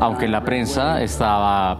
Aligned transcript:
Aunque 0.00 0.28
la 0.28 0.42
prensa 0.42 1.02
estaba 1.02 1.78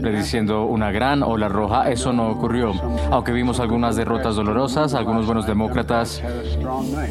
prediciendo 0.00 0.64
una 0.64 0.90
gran 0.90 1.22
ola 1.22 1.48
roja, 1.48 1.90
eso 1.90 2.12
no 2.12 2.28
ocurrió. 2.28 2.72
Aunque 3.10 3.32
vimos 3.32 3.60
algunas 3.60 3.96
derrotas 3.96 4.36
dolorosas, 4.36 4.94
algunos 4.94 5.26
buenos 5.26 5.46
demócratas 5.46 6.22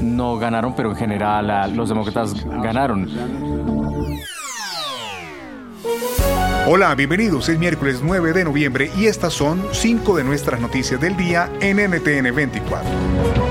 no 0.02 0.38
ganaron, 0.38 0.74
pero 0.76 0.92
en 0.92 0.96
general 0.96 1.76
los 1.76 1.90
demócratas 1.90 2.34
ganaron. 2.62 3.10
Hola, 6.66 6.96
bienvenidos. 6.96 7.50
Es 7.50 7.60
miércoles 7.60 8.00
9 8.02 8.32
de 8.32 8.46
noviembre 8.46 8.90
y 8.96 9.08
estas 9.08 9.34
son 9.34 9.62
cinco 9.74 10.16
de 10.16 10.24
nuestras 10.24 10.62
noticias 10.62 11.00
del 11.02 11.18
día 11.18 11.50
en 11.60 11.78
NTN 11.78 12.34
24. 12.34 13.43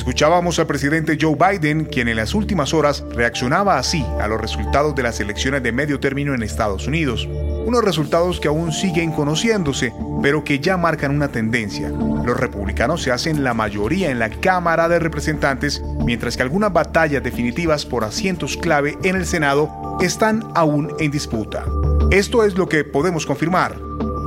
Escuchábamos 0.00 0.58
al 0.58 0.66
presidente 0.66 1.18
Joe 1.20 1.36
Biden, 1.36 1.84
quien 1.84 2.08
en 2.08 2.16
las 2.16 2.34
últimas 2.34 2.72
horas 2.72 3.04
reaccionaba 3.10 3.76
así 3.76 4.02
a 4.18 4.28
los 4.28 4.40
resultados 4.40 4.94
de 4.94 5.02
las 5.02 5.20
elecciones 5.20 5.62
de 5.62 5.72
medio 5.72 6.00
término 6.00 6.34
en 6.34 6.42
Estados 6.42 6.86
Unidos. 6.86 7.28
Unos 7.66 7.84
resultados 7.84 8.40
que 8.40 8.48
aún 8.48 8.72
siguen 8.72 9.12
conociéndose, 9.12 9.92
pero 10.22 10.42
que 10.42 10.58
ya 10.58 10.78
marcan 10.78 11.14
una 11.14 11.28
tendencia. 11.28 11.90
Los 11.90 12.40
republicanos 12.40 13.02
se 13.02 13.12
hacen 13.12 13.44
la 13.44 13.52
mayoría 13.52 14.10
en 14.10 14.18
la 14.18 14.30
Cámara 14.30 14.88
de 14.88 15.00
Representantes, 15.00 15.82
mientras 16.02 16.34
que 16.34 16.44
algunas 16.44 16.72
batallas 16.72 17.22
definitivas 17.22 17.84
por 17.84 18.02
asientos 18.02 18.56
clave 18.56 18.96
en 19.02 19.16
el 19.16 19.26
Senado 19.26 19.98
están 20.00 20.48
aún 20.54 20.94
en 20.98 21.10
disputa. 21.10 21.66
Esto 22.10 22.42
es 22.42 22.56
lo 22.56 22.70
que 22.70 22.84
podemos 22.84 23.26
confirmar. 23.26 23.76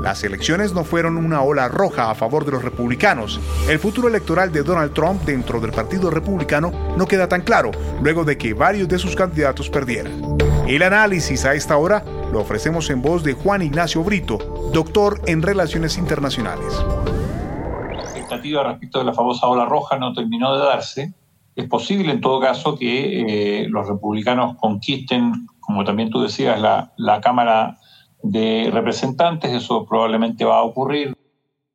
Las 0.03 0.21
elecciones 0.25 0.73
no 0.73 0.84
fueron 0.84 1.16
una 1.16 1.41
ola 1.43 1.70
roja 1.70 2.11
a 2.11 2.16
favor 2.16 2.44
de 2.44 2.52
los 2.52 2.61
republicanos. 2.61 3.39
El 3.70 3.80
futuro 3.80 4.09
electoral 4.09 4.52
de 4.52 4.61
Donald 4.61 4.91
Trump 4.91 5.21
dentro 5.23 5.61
del 5.61 5.71
Partido 5.71 6.09
Republicano 6.09 6.72
no 6.97 7.08
queda 7.08 7.30
tan 7.30 7.41
claro, 7.41 7.72
luego 8.02 8.25
de 8.25 8.38
que 8.38 8.53
varios 8.53 8.89
de 8.89 9.00
sus 9.00 9.16
candidatos 9.16 9.69
perdieran. 9.69 10.36
El 10.67 10.83
análisis 10.83 11.45
a 11.45 11.53
esta 11.53 11.78
hora 11.78 12.03
lo 12.33 12.41
ofrecemos 12.41 12.89
en 12.89 13.02
voz 13.02 13.23
de 13.23 13.31
Juan 13.31 13.61
Ignacio 13.61 14.03
Brito, 14.03 14.72
doctor 14.73 15.22
en 15.25 15.41
Relaciones 15.41 15.97
Internacionales. 15.97 16.73
La 17.95 18.03
expectativa 18.03 18.61
respecto 18.61 19.00
de 19.00 19.06
la 19.06 19.13
famosa 19.13 19.47
ola 19.47 19.63
roja 19.63 19.97
no 19.97 20.11
terminó 20.11 20.58
de 20.58 20.66
darse. 20.66 21.13
Es 21.56 21.69
posible, 21.69 22.11
en 22.11 22.19
todo 22.19 22.41
caso, 22.41 22.78
que 22.78 23.61
eh, 23.61 23.69
los 23.69 23.88
republicanos 23.88 24.58
conquisten, 24.58 25.47
como 25.61 25.85
también 25.85 26.09
tú 26.09 26.22
decías, 26.22 26.59
la, 26.59 26.91
la 26.97 27.22
Cámara 27.22 27.78
de 28.23 28.71
representantes, 28.71 29.52
eso 29.52 29.85
probablemente 29.85 30.45
va 30.45 30.59
a 30.59 30.63
ocurrir 30.63 31.16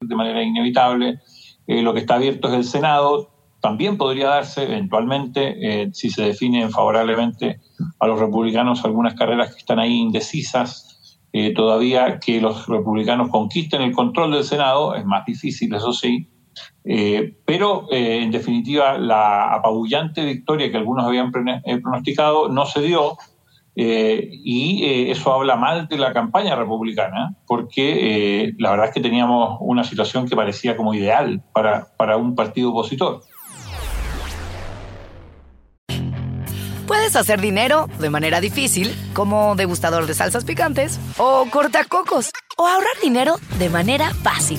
de 0.00 0.16
manera 0.16 0.42
inevitable. 0.42 1.20
Eh, 1.66 1.82
lo 1.82 1.92
que 1.92 2.00
está 2.00 2.14
abierto 2.14 2.48
es 2.48 2.54
el 2.54 2.64
Senado, 2.64 3.30
también 3.60 3.98
podría 3.98 4.28
darse 4.28 4.62
eventualmente, 4.62 5.82
eh, 5.82 5.90
si 5.92 6.10
se 6.10 6.22
definen 6.22 6.70
favorablemente 6.70 7.60
a 8.00 8.06
los 8.06 8.18
republicanos 8.18 8.84
algunas 8.84 9.14
carreras 9.14 9.52
que 9.52 9.58
están 9.58 9.78
ahí 9.78 9.94
indecisas, 9.94 11.20
eh, 11.32 11.52
todavía 11.52 12.18
que 12.18 12.40
los 12.40 12.66
republicanos 12.66 13.28
conquisten 13.28 13.82
el 13.82 13.92
control 13.92 14.32
del 14.32 14.44
Senado, 14.44 14.94
es 14.94 15.04
más 15.04 15.26
difícil, 15.26 15.74
eso 15.74 15.92
sí, 15.92 16.28
pero 17.44 17.86
en 17.90 18.32
definitiva 18.32 18.98
la 18.98 19.54
apabullante 19.54 20.24
victoria 20.24 20.70
que 20.70 20.78
algunos 20.78 21.04
habían 21.04 21.30
pronosticado 21.30 22.48
no 22.48 22.66
se 22.66 22.80
dio, 22.80 23.16
eh, 23.80 24.28
y 24.32 24.84
eh, 24.84 25.10
eso 25.12 25.32
habla 25.32 25.54
mal 25.54 25.86
de 25.86 25.98
la 25.98 26.12
campaña 26.12 26.56
republicana, 26.56 27.36
porque 27.46 28.46
eh, 28.46 28.54
la 28.58 28.72
verdad 28.72 28.86
es 28.88 28.94
que 28.94 29.00
teníamos 29.00 29.56
una 29.60 29.84
situación 29.84 30.28
que 30.28 30.34
parecía 30.34 30.76
como 30.76 30.94
ideal 30.94 31.40
para, 31.52 31.86
para 31.96 32.16
un 32.16 32.34
partido 32.34 32.70
opositor. 32.70 33.20
Puedes 36.88 37.14
hacer 37.14 37.40
dinero 37.40 37.88
de 38.00 38.10
manera 38.10 38.40
difícil, 38.40 38.92
como 39.12 39.54
degustador 39.54 40.06
de 40.06 40.14
salsas 40.14 40.44
picantes, 40.44 40.98
o 41.16 41.46
cortacocos, 41.48 42.32
o 42.56 42.66
ahorrar 42.66 42.98
dinero 43.00 43.36
de 43.60 43.68
manera 43.68 44.12
fácil 44.24 44.58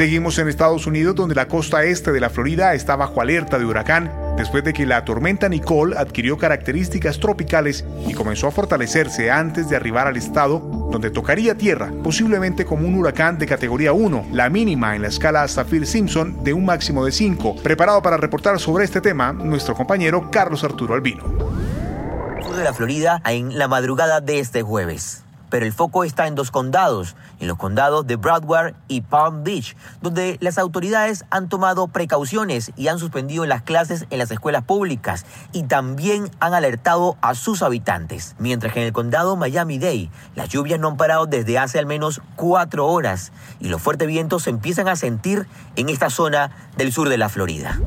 Seguimos 0.00 0.38
en 0.38 0.48
Estados 0.48 0.86
Unidos 0.86 1.14
donde 1.14 1.34
la 1.34 1.46
costa 1.46 1.84
este 1.84 2.10
de 2.10 2.20
la 2.20 2.30
Florida 2.30 2.72
está 2.72 2.96
bajo 2.96 3.20
alerta 3.20 3.58
de 3.58 3.66
huracán 3.66 4.10
después 4.34 4.64
de 4.64 4.72
que 4.72 4.86
la 4.86 5.04
tormenta 5.04 5.46
Nicole 5.46 5.94
adquirió 5.94 6.38
características 6.38 7.20
tropicales 7.20 7.84
y 8.08 8.14
comenzó 8.14 8.46
a 8.46 8.50
fortalecerse 8.50 9.30
antes 9.30 9.68
de 9.68 9.76
arribar 9.76 10.06
al 10.06 10.16
estado 10.16 10.58
donde 10.90 11.10
tocaría 11.10 11.54
tierra, 11.54 11.92
posiblemente 12.02 12.64
como 12.64 12.88
un 12.88 12.94
huracán 12.94 13.38
de 13.38 13.46
categoría 13.46 13.92
1, 13.92 14.28
la 14.32 14.48
mínima 14.48 14.96
en 14.96 15.02
la 15.02 15.08
escala 15.08 15.46
Saffir-Simpson 15.46 16.44
de 16.44 16.54
un 16.54 16.64
máximo 16.64 17.04
de 17.04 17.12
5. 17.12 17.56
Preparado 17.56 18.00
para 18.00 18.16
reportar 18.16 18.58
sobre 18.58 18.86
este 18.86 19.02
tema, 19.02 19.34
nuestro 19.34 19.74
compañero 19.74 20.30
Carlos 20.30 20.64
Arturo 20.64 20.94
Albino. 20.94 21.24
Sur 22.42 22.56
de 22.56 22.64
la 22.64 22.72
Florida 22.72 23.20
en 23.26 23.58
la 23.58 23.68
madrugada 23.68 24.22
de 24.22 24.38
este 24.38 24.62
jueves 24.62 25.24
pero 25.50 25.66
el 25.66 25.72
foco 25.72 26.04
está 26.04 26.26
en 26.26 26.34
dos 26.34 26.50
condados, 26.50 27.16
en 27.40 27.48
los 27.48 27.58
condados 27.58 28.06
de 28.06 28.16
Broward 28.16 28.74
y 28.88 29.02
Palm 29.02 29.44
Beach, 29.44 29.76
donde 30.00 30.38
las 30.40 30.58
autoridades 30.58 31.24
han 31.30 31.48
tomado 31.48 31.88
precauciones 31.88 32.72
y 32.76 32.88
han 32.88 32.98
suspendido 32.98 33.44
las 33.46 33.62
clases 33.62 34.06
en 34.10 34.18
las 34.18 34.30
escuelas 34.30 34.64
públicas 34.64 35.26
y 35.52 35.64
también 35.64 36.30
han 36.40 36.54
alertado 36.54 37.16
a 37.20 37.34
sus 37.34 37.62
habitantes. 37.62 38.34
Mientras 38.38 38.72
que 38.72 38.80
en 38.80 38.86
el 38.86 38.92
condado 38.92 39.36
Miami-Dade, 39.36 40.10
las 40.34 40.48
lluvias 40.48 40.80
no 40.80 40.88
han 40.88 40.96
parado 40.96 41.26
desde 41.26 41.58
hace 41.58 41.78
al 41.78 41.86
menos 41.86 42.22
cuatro 42.36 42.86
horas 42.86 43.32
y 43.58 43.68
los 43.68 43.82
fuertes 43.82 44.08
vientos 44.08 44.44
se 44.44 44.50
empiezan 44.50 44.88
a 44.88 44.96
sentir 44.96 45.46
en 45.76 45.88
esta 45.88 46.10
zona 46.10 46.50
del 46.76 46.92
sur 46.92 47.08
de 47.08 47.18
la 47.18 47.28
Florida. 47.28 47.78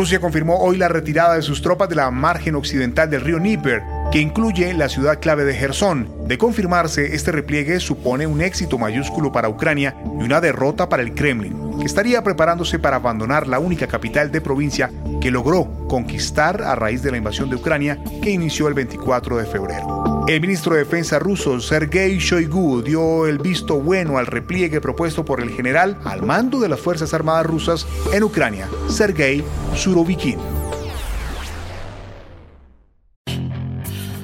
Rusia 0.00 0.18
confirmó 0.18 0.56
hoy 0.56 0.78
la 0.78 0.88
retirada 0.88 1.34
de 1.34 1.42
sus 1.42 1.60
tropas 1.60 1.90
de 1.90 1.94
la 1.94 2.10
margen 2.10 2.54
occidental 2.54 3.10
del 3.10 3.20
río 3.20 3.38
Níper, 3.38 3.82
que 4.10 4.18
incluye 4.18 4.72
la 4.72 4.88
ciudad 4.88 5.20
clave 5.20 5.44
de 5.44 5.52
Gerson. 5.52 6.08
De 6.26 6.38
confirmarse, 6.38 7.14
este 7.14 7.32
repliegue 7.32 7.80
supone 7.80 8.26
un 8.26 8.40
éxito 8.40 8.78
mayúsculo 8.78 9.30
para 9.30 9.50
Ucrania 9.50 9.94
y 10.18 10.24
una 10.24 10.40
derrota 10.40 10.88
para 10.88 11.02
el 11.02 11.12
Kremlin, 11.12 11.78
que 11.78 11.84
estaría 11.84 12.24
preparándose 12.24 12.78
para 12.78 12.96
abandonar 12.96 13.46
la 13.46 13.58
única 13.58 13.88
capital 13.88 14.32
de 14.32 14.40
provincia 14.40 14.90
que 15.20 15.30
logró 15.30 15.86
conquistar 15.86 16.62
a 16.62 16.74
raíz 16.74 17.02
de 17.02 17.10
la 17.10 17.18
invasión 17.18 17.50
de 17.50 17.56
Ucrania 17.56 17.98
que 18.22 18.30
inició 18.30 18.68
el 18.68 18.74
24 18.74 19.36
de 19.36 19.44
febrero. 19.44 20.09
El 20.28 20.40
ministro 20.40 20.74
de 20.74 20.84
Defensa 20.84 21.18
ruso 21.18 21.60
Sergei 21.60 22.18
Shoigu 22.18 22.82
dio 22.82 23.26
el 23.26 23.38
visto 23.38 23.80
bueno 23.80 24.18
al 24.18 24.26
repliegue 24.26 24.80
propuesto 24.80 25.24
por 25.24 25.40
el 25.40 25.50
general 25.50 25.98
al 26.04 26.22
mando 26.22 26.60
de 26.60 26.68
las 26.68 26.78
Fuerzas 26.78 27.14
Armadas 27.14 27.46
rusas 27.46 27.86
en 28.12 28.22
Ucrania, 28.22 28.68
Sergei 28.88 29.42
Surovikin. 29.74 30.38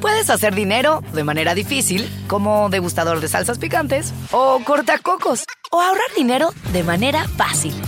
Puedes 0.00 0.30
hacer 0.30 0.54
dinero 0.54 1.02
de 1.12 1.24
manera 1.24 1.54
difícil, 1.54 2.08
como 2.28 2.68
degustador 2.68 3.20
de 3.20 3.28
salsas 3.28 3.58
picantes, 3.58 4.12
o 4.30 4.60
cortacocos, 4.64 5.44
o 5.72 5.80
ahorrar 5.80 6.14
dinero 6.16 6.50
de 6.72 6.84
manera 6.84 7.26
fácil 7.36 7.74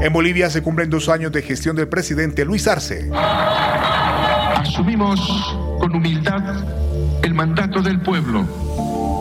En 0.00 0.14
Bolivia 0.14 0.48
se 0.48 0.62
cumplen 0.62 0.88
dos 0.88 1.10
años 1.10 1.30
de 1.30 1.42
gestión 1.42 1.76
del 1.76 1.86
presidente 1.86 2.46
Luis 2.46 2.66
Arce. 2.66 3.10
Asumimos 4.56 5.20
con 5.78 5.94
humildad 5.94 6.64
el 7.22 7.34
mandato 7.34 7.82
del 7.82 8.00
pueblo 8.00 8.46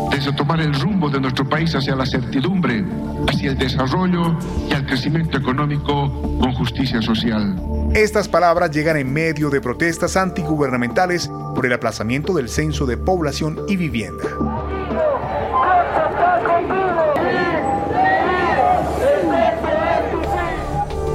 desde 0.09 0.31
tomar 0.33 0.61
el 0.61 0.73
rumbo 0.73 1.09
de 1.09 1.19
nuestro 1.19 1.47
país 1.47 1.75
hacia 1.75 1.95
la 1.95 2.05
certidumbre, 2.05 2.85
hacia 3.27 3.51
el 3.51 3.57
desarrollo 3.57 4.37
y 4.69 4.73
al 4.73 4.85
crecimiento 4.85 5.37
económico 5.37 6.39
con 6.39 6.53
justicia 6.53 7.01
social. 7.01 7.55
Estas 7.93 8.29
palabras 8.29 8.71
llegan 8.71 8.97
en 8.97 9.11
medio 9.11 9.49
de 9.49 9.59
protestas 9.61 10.15
antigubernamentales 10.15 11.29
por 11.55 11.65
el 11.65 11.73
aplazamiento 11.73 12.33
del 12.33 12.47
censo 12.47 12.85
de 12.85 12.97
población 12.97 13.59
y 13.67 13.75
vivienda. 13.75 14.23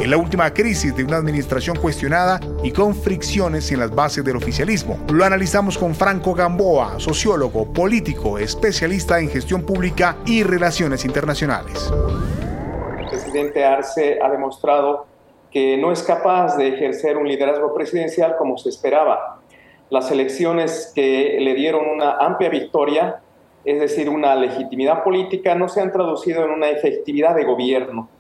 En 0.04 0.10
la 0.10 0.18
última 0.18 0.52
crisis 0.52 0.94
de 0.94 1.02
una 1.02 1.16
administración 1.16 1.78
cuestionada 1.78 2.38
y 2.62 2.72
con 2.72 2.94
fricciones 2.94 3.72
en 3.72 3.80
las 3.80 3.90
bases 3.90 4.22
del 4.22 4.36
oficialismo. 4.36 4.98
Lo 5.10 5.24
analizamos 5.24 5.78
con 5.78 5.94
Franco 5.94 6.34
Gamboa, 6.34 7.00
sociólogo, 7.00 7.72
político, 7.72 8.36
especialista 8.38 9.18
en 9.18 9.30
gestión 9.30 9.62
pública 9.62 10.18
y 10.26 10.42
relaciones 10.42 11.06
internacionales. 11.06 11.90
El 12.98 13.08
presidente 13.08 13.64
Arce 13.64 14.18
ha 14.22 14.28
demostrado 14.28 15.06
que 15.50 15.78
no 15.78 15.90
es 15.90 16.02
capaz 16.02 16.58
de 16.58 16.68
ejercer 16.68 17.16
un 17.16 17.26
liderazgo 17.26 17.74
presidencial 17.74 18.36
como 18.36 18.58
se 18.58 18.68
esperaba. 18.68 19.40
Las 19.88 20.10
elecciones 20.10 20.92
que 20.94 21.38
le 21.40 21.54
dieron 21.54 21.88
una 21.88 22.18
amplia 22.18 22.50
victoria, 22.50 23.22
es 23.64 23.80
decir, 23.80 24.10
una 24.10 24.34
legitimidad 24.34 25.02
política, 25.02 25.54
no 25.54 25.70
se 25.70 25.80
han 25.80 25.92
traducido 25.92 26.44
en 26.44 26.50
una 26.50 26.68
efectividad 26.68 27.34
de 27.34 27.44
gobierno 27.44 28.10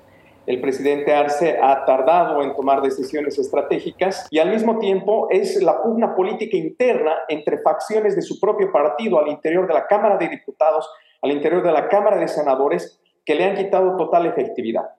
el 0.46 0.60
presidente 0.60 1.12
Arce 1.12 1.58
ha 1.60 1.84
tardado 1.86 2.42
en 2.42 2.54
tomar 2.54 2.82
decisiones 2.82 3.38
estratégicas 3.38 4.26
y 4.30 4.38
al 4.38 4.50
mismo 4.50 4.78
tiempo 4.78 5.28
es 5.30 5.62
la 5.62 5.82
pugna 5.82 6.14
política 6.14 6.56
interna 6.56 7.12
entre 7.28 7.58
facciones 7.58 8.14
de 8.14 8.22
su 8.22 8.38
propio 8.38 8.70
partido 8.70 9.18
al 9.18 9.28
interior 9.28 9.66
de 9.66 9.74
la 9.74 9.86
Cámara 9.86 10.18
de 10.18 10.28
Diputados, 10.28 10.88
al 11.22 11.32
interior 11.32 11.62
de 11.62 11.72
la 11.72 11.88
Cámara 11.88 12.18
de 12.18 12.28
Senadores, 12.28 13.00
que 13.24 13.34
le 13.34 13.44
han 13.44 13.56
quitado 13.56 13.96
total 13.96 14.26
efectividad. 14.26 14.90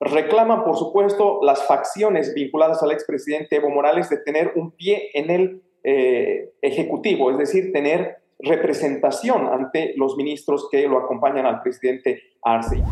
Reclaman, 0.00 0.64
por 0.64 0.76
supuesto, 0.76 1.40
las 1.42 1.64
facciones 1.64 2.34
vinculadas 2.34 2.82
al 2.82 2.92
expresidente 2.92 3.56
Evo 3.56 3.70
Morales 3.70 4.08
de 4.10 4.18
tener 4.18 4.52
un 4.56 4.72
pie 4.72 5.10
en 5.14 5.30
el 5.30 5.62
eh, 5.84 6.50
Ejecutivo, 6.60 7.30
es 7.30 7.38
decir, 7.38 7.72
tener 7.72 8.18
representación 8.40 9.46
ante 9.46 9.94
los 9.96 10.16
ministros 10.16 10.68
que 10.70 10.86
lo 10.88 10.98
acompañan 10.98 11.46
al 11.46 11.62
presidente 11.62 12.22
Arce. 12.42 12.82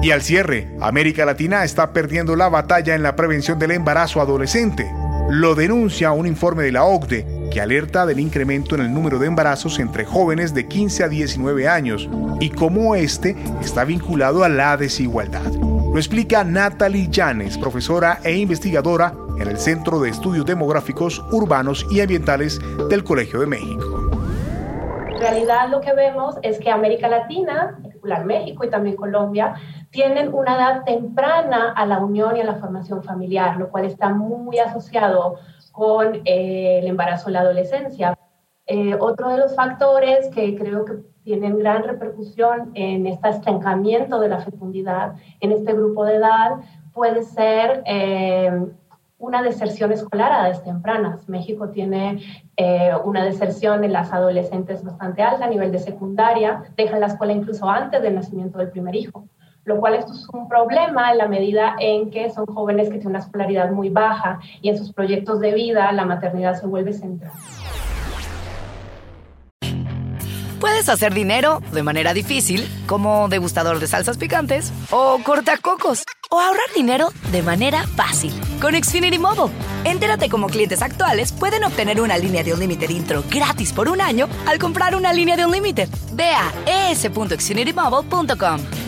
Y 0.00 0.12
al 0.12 0.22
cierre, 0.22 0.68
América 0.80 1.24
Latina 1.24 1.64
está 1.64 1.92
perdiendo 1.92 2.36
la 2.36 2.48
batalla 2.48 2.94
en 2.94 3.02
la 3.02 3.16
prevención 3.16 3.58
del 3.58 3.72
embarazo 3.72 4.20
adolescente. 4.20 4.88
Lo 5.28 5.56
denuncia 5.56 6.12
un 6.12 6.26
informe 6.26 6.62
de 6.62 6.72
la 6.72 6.84
OCDE 6.84 7.26
que 7.50 7.60
alerta 7.60 8.06
del 8.06 8.20
incremento 8.20 8.76
en 8.76 8.82
el 8.82 8.94
número 8.94 9.18
de 9.18 9.26
embarazos 9.26 9.80
entre 9.80 10.04
jóvenes 10.04 10.54
de 10.54 10.68
15 10.68 11.04
a 11.04 11.08
19 11.08 11.68
años 11.68 12.08
y 12.40 12.50
cómo 12.50 12.94
este 12.94 13.36
está 13.60 13.84
vinculado 13.84 14.44
a 14.44 14.48
la 14.48 14.76
desigualdad. 14.76 15.50
Lo 15.52 15.96
explica 15.96 16.44
Natalie 16.44 17.08
Llanes, 17.10 17.58
profesora 17.58 18.20
e 18.22 18.36
investigadora 18.36 19.14
en 19.40 19.48
el 19.48 19.58
Centro 19.58 20.00
de 20.00 20.10
Estudios 20.10 20.46
Demográficos 20.46 21.24
Urbanos 21.32 21.84
y 21.90 22.00
Ambientales 22.00 22.60
del 22.88 23.02
Colegio 23.02 23.40
de 23.40 23.46
México. 23.46 24.10
En 25.08 25.18
realidad 25.18 25.68
lo 25.68 25.80
que 25.80 25.92
vemos 25.94 26.36
es 26.42 26.60
que 26.60 26.70
América 26.70 27.08
Latina, 27.08 27.74
en 27.76 27.82
particular 27.82 28.24
México 28.24 28.64
y 28.64 28.70
también 28.70 28.94
Colombia, 28.94 29.54
tienen 29.90 30.34
una 30.34 30.56
edad 30.56 30.84
temprana 30.84 31.72
a 31.72 31.86
la 31.86 31.98
unión 32.00 32.36
y 32.36 32.40
a 32.40 32.44
la 32.44 32.56
formación 32.56 33.02
familiar, 33.02 33.56
lo 33.56 33.70
cual 33.70 33.84
está 33.84 34.10
muy 34.10 34.58
asociado 34.58 35.36
con 35.72 36.22
eh, 36.24 36.80
el 36.80 36.86
embarazo 36.86 37.28
en 37.28 37.34
la 37.34 37.40
adolescencia. 37.40 38.18
Eh, 38.66 38.96
otro 39.00 39.30
de 39.30 39.38
los 39.38 39.54
factores 39.54 40.28
que 40.34 40.56
creo 40.56 40.84
que 40.84 40.94
tienen 41.22 41.58
gran 41.58 41.84
repercusión 41.84 42.70
en 42.74 43.06
este 43.06 43.30
estancamiento 43.30 44.20
de 44.20 44.28
la 44.28 44.40
fecundidad 44.40 45.14
en 45.40 45.52
este 45.52 45.72
grupo 45.72 46.04
de 46.04 46.16
edad 46.16 46.56
puede 46.92 47.22
ser 47.22 47.82
eh, 47.86 48.50
una 49.18 49.42
deserción 49.42 49.92
escolar 49.92 50.32
a 50.32 50.40
edades 50.40 50.62
tempranas. 50.64 51.28
México 51.28 51.70
tiene 51.70 52.22
una 53.04 53.24
deserción 53.24 53.82
en 53.84 53.92
las 53.92 54.12
adolescentes 54.12 54.84
bastante 54.84 55.22
alta 55.22 55.44
a 55.44 55.48
nivel 55.48 55.72
de 55.72 55.78
secundaria, 55.78 56.62
dejan 56.76 57.00
la 57.00 57.06
escuela 57.06 57.32
incluso 57.32 57.68
antes 57.68 58.00
del 58.02 58.14
nacimiento 58.14 58.58
del 58.58 58.70
primer 58.70 58.94
hijo 58.94 59.28
lo 59.68 59.78
cual 59.78 59.94
esto 59.94 60.12
es 60.14 60.26
un 60.32 60.48
problema 60.48 61.12
en 61.12 61.18
la 61.18 61.28
medida 61.28 61.76
en 61.78 62.10
que 62.10 62.30
son 62.30 62.46
jóvenes 62.46 62.88
que 62.88 62.94
tienen 62.94 63.08
una 63.08 63.18
escolaridad 63.18 63.70
muy 63.70 63.90
baja 63.90 64.40
y 64.62 64.70
en 64.70 64.78
sus 64.78 64.92
proyectos 64.92 65.40
de 65.40 65.52
vida 65.52 65.92
la 65.92 66.06
maternidad 66.06 66.58
se 66.58 66.66
vuelve 66.66 66.94
central. 66.94 67.30
Puedes 70.58 70.88
hacer 70.88 71.14
dinero 71.14 71.62
de 71.72 71.82
manera 71.84 72.14
difícil, 72.14 72.66
como 72.86 73.28
degustador 73.28 73.78
de 73.78 73.86
salsas 73.86 74.18
picantes, 74.18 74.72
o 74.90 75.20
cortacocos, 75.22 76.02
o 76.30 76.40
ahorrar 76.40 76.66
dinero 76.74 77.10
de 77.30 77.42
manera 77.42 77.86
fácil 77.86 78.32
con 78.60 78.74
Xfinity 78.74 79.18
Mobile. 79.18 79.54
Entérate 79.84 80.28
cómo 80.28 80.48
clientes 80.48 80.82
actuales 80.82 81.30
pueden 81.30 81.62
obtener 81.62 82.00
una 82.00 82.18
línea 82.18 82.42
de 82.42 82.54
un 82.54 82.58
límite 82.58 82.90
intro 82.92 83.22
gratis 83.30 83.72
por 83.72 83.88
un 83.88 84.00
año 84.00 84.28
al 84.46 84.58
comprar 84.58 84.96
una 84.96 85.12
línea 85.12 85.36
de 85.36 85.46
un 85.46 85.52
límite. 85.52 85.88
Ve 86.14 86.30
a 86.30 86.90
es.xfinitymobile.com. 86.90 88.87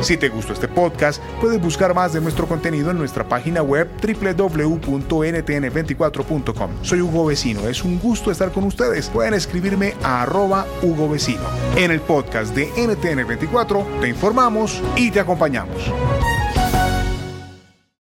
Si 0.00 0.16
te 0.16 0.28
gustó 0.28 0.52
este 0.52 0.68
podcast, 0.68 1.20
puedes 1.40 1.60
buscar 1.60 1.92
más 1.94 2.12
de 2.12 2.20
nuestro 2.20 2.46
contenido 2.46 2.90
en 2.90 2.98
nuestra 2.98 3.28
página 3.28 3.62
web 3.62 3.88
www.ntn24.com. 4.00 6.70
Soy 6.82 7.00
Hugo 7.00 7.26
Vecino, 7.26 7.66
es 7.68 7.82
un 7.84 7.98
gusto 7.98 8.30
estar 8.30 8.52
con 8.52 8.64
ustedes. 8.64 9.08
Pueden 9.08 9.34
escribirme 9.34 9.94
a 10.02 10.22
arroba 10.22 10.66
Hugo 10.82 11.08
Vecino. 11.08 11.42
En 11.76 11.90
el 11.90 12.00
podcast 12.00 12.54
de 12.54 12.70
NTN24 12.74 14.00
te 14.00 14.08
informamos 14.08 14.80
y 14.96 15.10
te 15.10 15.20
acompañamos. 15.20 15.76